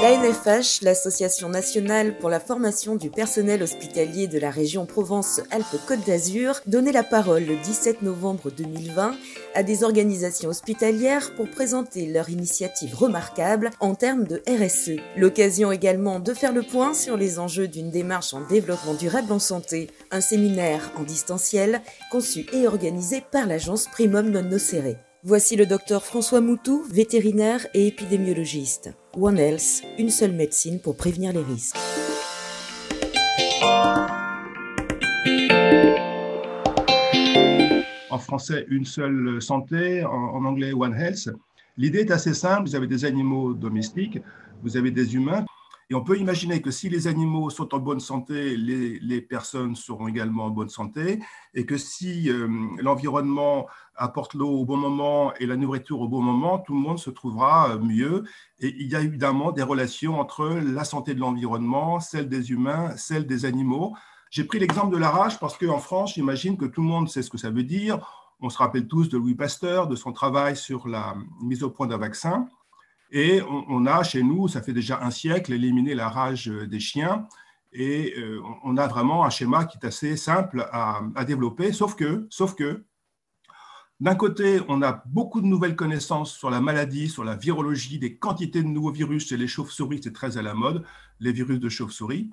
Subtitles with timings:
[0.00, 6.60] La NFH, l'Association nationale pour la formation du personnel hospitalier de la région Provence-Alpes-Côte d'Azur,
[6.66, 9.16] donnait la parole le 17 novembre 2020
[9.56, 15.00] à des organisations hospitalières pour présenter leur initiative remarquable en termes de RSE.
[15.16, 19.40] L'occasion également de faire le point sur les enjeux d'une démarche en développement durable en
[19.40, 25.07] santé, un séminaire en distanciel conçu et organisé par l'agence Primum Non Nocere.
[25.24, 28.92] Voici le docteur François Moutou, vétérinaire et épidémiologiste.
[29.16, 31.76] One Health, une seule médecine pour prévenir les risques.
[38.10, 41.30] En français, une seule santé, en, anglais, One Health.
[41.76, 44.20] L'idée est assez simple, vous avez des animaux domestiques,
[44.62, 45.44] vous avez des humains,
[45.90, 50.06] et on peut imaginer que si les animaux sont en bonne santé, les, personnes seront
[50.06, 51.20] également en bonne santé,
[51.54, 52.46] et que si euh,
[52.78, 53.66] l'environnement
[53.96, 57.08] apporte l'eau au bon moment et la nourriture au bon moment, tout le monde se
[57.08, 58.24] trouvera euh, mieux.
[58.60, 62.94] Et il y a évidemment des relations entre la santé de l'environnement, celle des humains,
[62.96, 63.94] celle des animaux.
[64.30, 67.22] J'ai pris l'exemple de la rage parce qu'en France, j'imagine que tout le monde sait
[67.22, 67.98] ce que ça veut dire.
[68.40, 71.86] On se rappelle tous de Louis Pasteur, de son travail sur la mise au point
[71.86, 72.46] d'un vaccin.
[73.10, 76.80] Et on, a chez nous, ça fait déjà un siècle, éliminé la rage euh, des
[76.80, 77.26] chiens.
[77.72, 82.26] Et euh, on a vraiment un schéma qui est assez simple à, développer, sauf que,
[82.30, 82.84] sauf que
[84.00, 88.16] d'un côté, on a beaucoup de nouvelles connaissances sur la maladie, sur la virologie, des
[88.16, 90.84] quantités de nouveaux virus chez les chauves-souris, c'est très à la mode,
[91.18, 92.30] les virus de chauve-souris.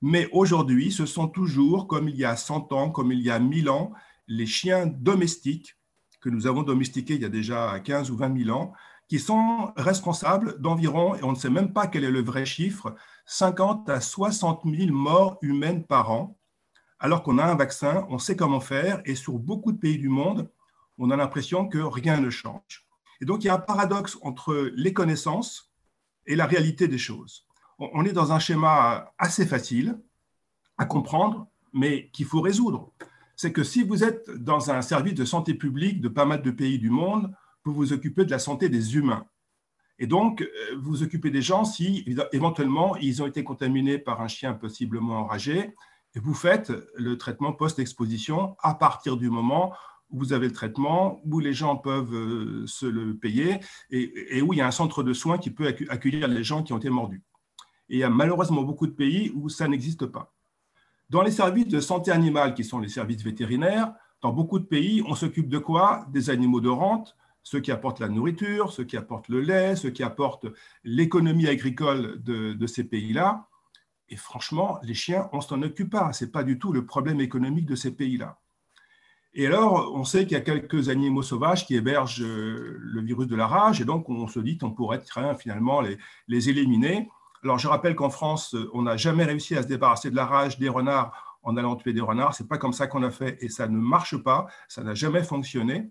[0.00, 3.38] Mais aujourd'hui, ce sont toujours, comme il y a 100 ans, comme il y a
[3.38, 3.92] 1000 ans,
[4.28, 5.76] les chiens domestiques
[6.22, 8.72] que nous avons domestiqués il y a déjà 15 ou 20 000 ans,
[9.08, 12.94] qui sont responsables d'environ, et on ne sait même pas quel est le vrai chiffre,
[13.26, 16.38] 50 à 60 000 morts humaines par an,
[16.98, 20.08] alors qu'on a un vaccin, on sait comment faire, et sur beaucoup de pays du
[20.08, 20.48] monde,
[20.98, 22.86] on a l'impression que rien ne change.
[23.20, 25.72] Et donc il y a un paradoxe entre les connaissances
[26.26, 27.46] et la réalité des choses.
[27.78, 30.00] On est dans un schéma assez facile
[30.78, 32.92] à comprendre, mais qu'il faut résoudre.
[33.42, 36.52] C'est que si vous êtes dans un service de santé publique de pas mal de
[36.52, 39.26] pays du monde, vous vous occupez de la santé des humains.
[39.98, 44.20] Et donc, euh, vous vous occupez des gens si éventuellement ils ont été contaminés par
[44.20, 45.74] un chien possiblement enragé,
[46.14, 49.74] et vous faites le traitement post-exposition à partir du moment
[50.10, 53.58] où vous avez le traitement, où les gens peuvent euh, se le payer,
[53.90, 56.72] et, où il y a un centre de soins qui peut accueillir les gens qui
[56.74, 57.24] ont été mordus.
[57.88, 60.32] Et il y a malheureusement beaucoup de pays où ça n'existe pas.
[61.12, 63.92] Dans les services de santé animale, qui sont les services vétérinaires,
[64.22, 66.06] dans beaucoup de pays, on s'occupe de quoi?
[66.10, 69.90] Des animaux de rente, ceux qui apportent la nourriture, ceux qui apportent le lait, ceux
[69.90, 70.46] qui apportent
[70.84, 73.46] l'économie agricole de, ces pays-là.
[74.08, 76.14] Et franchement, les chiens, on ne s'en occupe pas.
[76.14, 78.40] Ce n'est pas du tout le problème économique de ces pays-là.
[79.34, 83.28] Et alors, on sait qu'il y a quelques animaux sauvages qui hébergent euh, le virus
[83.28, 85.02] de la rage, et donc on se dit qu'on pourrait
[85.38, 85.98] finalement les,
[86.28, 87.10] les éliminer.
[87.44, 90.58] Alors, je rappelle qu'en France, on n'a jamais réussi à se débarrasser de la rage
[90.58, 92.34] des renards en allant tuer des renards.
[92.34, 94.94] Ce n'est pas comme ça qu'on a fait, et ça ne marche pas, ça n'a
[94.94, 95.90] jamais fonctionné.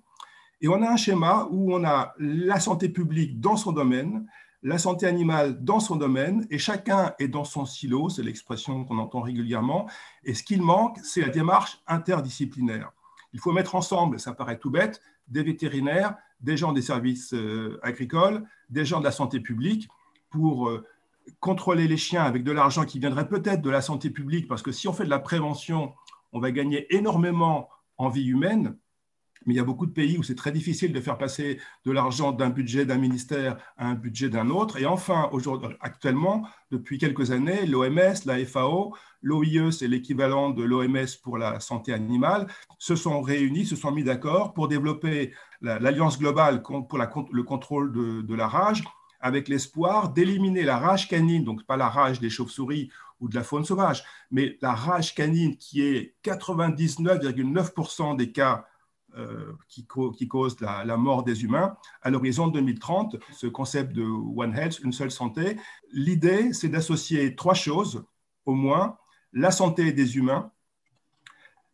[0.61, 4.27] Et on a un schéma où on a la santé publique dans son domaine,
[4.63, 8.99] la santé animale dans son domaine, et chacun est dans son silo, c'est l'expression qu'on
[8.99, 9.89] entend régulièrement,
[10.23, 12.91] et ce qu'il manque, c'est la démarche interdisciplinaire.
[13.33, 17.79] Il faut mettre ensemble, ça paraît tout bête, des vétérinaires, des gens des services euh,
[17.81, 19.89] agricoles, des gens de la santé publique,
[20.29, 20.85] pour euh,
[21.39, 24.71] contrôler les chiens avec de l'argent qui viendrait peut-être de la santé publique, parce que
[24.71, 25.93] si on fait de la prévention,
[26.33, 28.77] on va gagner énormément en vie humaine,
[29.45, 31.91] mais il y a beaucoup de pays où c'est très difficile de faire passer de
[31.91, 34.77] l'argent d'un budget d'un ministère à un budget d'un autre.
[34.77, 35.29] Et enfin,
[35.79, 41.91] actuellement, depuis quelques années, l'OMS, la FAO, l'OIE, c'est l'équivalent de l'OMS pour la santé
[41.91, 47.91] animale, se sont réunis, se sont mis d'accord pour développer l'Alliance globale pour le contrôle
[47.91, 48.83] de, la rage,
[49.21, 52.89] avec l'espoir d'éliminer la rage canine, donc pas la rage des chauves-souris
[53.19, 58.65] ou de la faune sauvage, mais la rage canine qui est 99,9% des cas
[59.17, 59.85] euh, qui,
[60.27, 63.17] cause la, mort des humains à l'horizon 2030.
[63.33, 65.57] Ce concept de One Health, une seule santé,
[65.91, 68.05] l'idée, c'est d'associer trois choses,
[68.45, 68.97] au moins,
[69.33, 70.51] la santé des humains,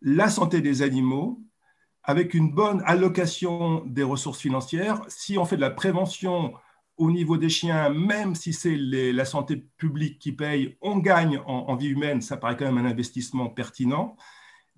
[0.01, 1.39] la santé des animaux,
[2.03, 5.01] avec une bonne allocation des ressources financières.
[5.07, 6.53] Si on fait de la prévention
[6.97, 11.75] au niveau des chiens, même si c'est la santé publique qui paye, on gagne en,
[11.75, 14.15] vie humaine, ça paraît quand même un investissement pertinent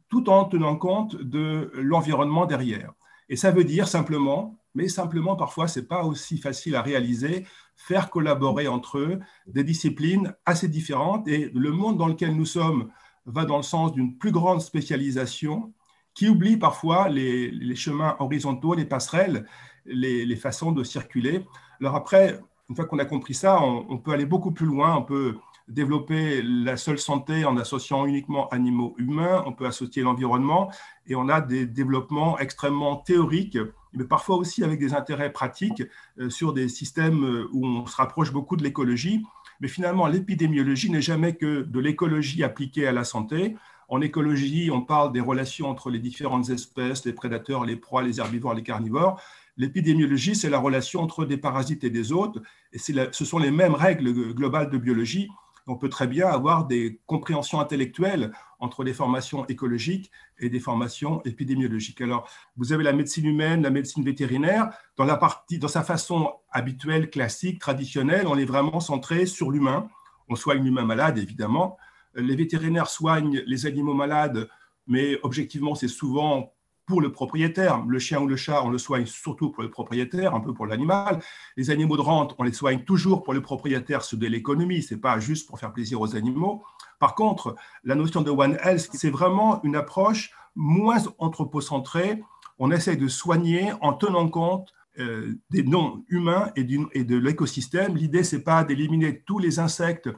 [0.10, 2.94] tout en tenant compte de l'environnement derrière.
[3.30, 7.46] Et ça veut dire simplement, mais simplement parfois ce n'est pas aussi facile à réaliser,
[7.76, 11.28] faire collaborer entre eux des disciplines assez différentes.
[11.28, 12.92] Et le monde dans lequel nous sommes
[13.26, 15.74] va dans le sens d'une plus grande spécialisation
[16.20, 19.46] qui oublie parfois les, chemins horizontaux, les passerelles,
[19.86, 21.46] les, façons de circuler.
[21.80, 25.04] Alors après, Une fois qu'on a compris ça, on, peut aller beaucoup plus loin, on
[25.04, 25.38] peut
[25.70, 30.70] développer la seule santé en associant uniquement animaux humains, on peut associer l'environnement,
[31.08, 33.58] et on a des développements extrêmement théoriques,
[33.94, 35.84] mais parfois aussi avec des intérêts pratiques
[36.20, 39.24] euh, sur des systèmes euh, où on se rapproche beaucoup de l'écologie.
[39.62, 43.56] Mais finalement, l'épidémiologie n'est jamais que de l'écologie appliquée à la santé.
[43.90, 48.20] En écologie, on parle des relations entre les différentes espèces, les prédateurs, les proies, les
[48.20, 49.20] herbivores, les carnivores.
[49.58, 52.38] L'épidémiologie, c'est la relation entre des parasites et des hôtes,
[52.72, 55.28] et ce sont les mêmes règles globales de biologie.
[55.66, 61.22] On peut très bien avoir des compréhensions intellectuelles entre les formations écologiques et des formations
[61.26, 62.02] épidémiologiques.
[62.02, 64.70] Alors, vous avez la médecine humaine, la médecine vétérinaire.
[64.98, 69.90] Dans, la partie, dans sa façon habituelle, classique, traditionnelle, on est vraiment centré sur l'humain.
[70.28, 71.78] On soigne l'humain malade, évidemment.
[72.16, 74.50] Les vétérinaires soignent les animaux malades,
[74.88, 76.54] mais objectivement, c'est souvent
[76.90, 77.86] pour le propriétaire.
[77.88, 80.66] Le chien ou le chat, on le soigne surtout pour le propriétaire, un peu pour
[80.66, 81.20] l'animal.
[81.56, 84.98] Les animaux de rente, on les soigne toujours pour le propriétaire, c'est de l'économie, c'est
[84.98, 86.64] pas juste pour faire plaisir aux animaux.
[86.98, 92.24] Par contre, la notion de One Health, c'est vraiment une approche moins anthropocentrée.
[92.58, 97.96] On essaie de soigner en tenant compte euh, des non-humains et, et de l'écosystème.
[97.96, 100.10] L'idée, c'est pas d'éliminer tous les insectes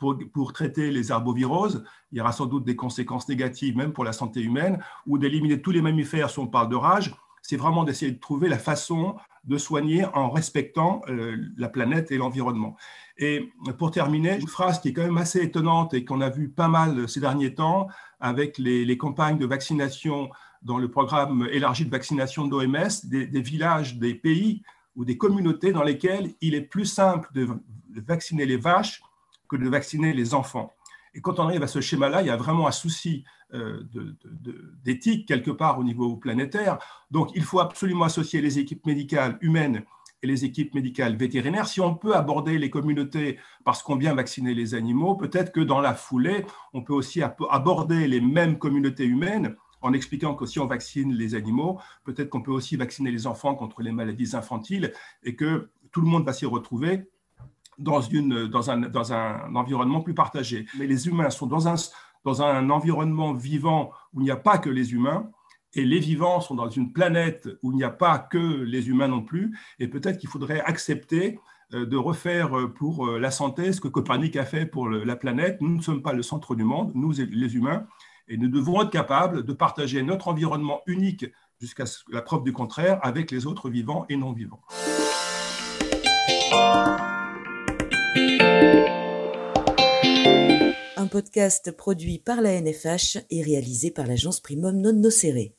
[0.00, 1.84] pour, traiter les arboviroses.
[2.10, 5.60] Il y aura sans doute des conséquences négatives, même pour la santé humaine, ou d'éliminer
[5.60, 7.14] tous les mammifères si on parle de rage.
[7.42, 12.18] C'est vraiment d'essayer de trouver la façon de soigner en respectant euh, la planète et
[12.18, 12.76] l'environnement.
[13.16, 16.48] Et pour terminer, une phrase qui est quand même assez étonnante et qu'on a vu
[16.48, 17.88] pas mal ces derniers temps
[18.18, 20.30] avec les, campagnes de vaccination
[20.62, 24.62] dans le programme élargi de vaccination de l'OMS, des, des, villages, des pays
[24.94, 27.48] ou des communautés dans lesquels il est plus simple de
[28.06, 29.02] vacciner les vaches
[29.50, 30.72] que de vacciner les enfants.
[31.12, 33.82] Et quand on arrive à ce schéma-là, il y a vraiment un souci euh,
[34.84, 36.78] d'éthique quelque part au niveau planétaire.
[37.10, 39.82] Donc, il faut absolument associer les équipes médicales humaines
[40.22, 41.66] et les équipes médicales vétérinaires.
[41.66, 45.80] Si on peut aborder les communautés parce qu'on vient vacciner les animaux, peut-être que dans
[45.80, 50.66] la foulée, on peut aussi aborder les mêmes communautés humaines en expliquant que si on
[50.66, 54.92] vaccine les animaux, peut-être qu'on peut aussi vacciner les enfants contre les maladies infantiles
[55.24, 57.08] et que tout le monde va s'y retrouver
[57.78, 60.66] dans, une, dans, un, dans un environnement plus partagé.
[60.78, 61.74] Mais les humains sont dans un,
[62.24, 65.30] dans un environnement vivant où il n'y a pas que les humains,
[65.74, 69.08] et les vivants sont dans une planète où il n'y a pas que les humains
[69.08, 71.38] non plus, et peut-être qu'il faudrait accepter
[71.74, 75.16] euh, de refaire euh, pour euh, la santé ce que Copernic a fait pour la
[75.16, 75.60] planète.
[75.60, 77.86] Nous ne sommes pas le centre du monde, nous les humains,
[78.26, 81.26] et nous devons être capables de partager notre environnement unique
[81.60, 84.60] jusqu'à la preuve du contraire avec les autres vivants et non vivants.
[90.96, 95.52] Un podcast produit par la NFH et réalisé par l'agence Primum Non Nocere.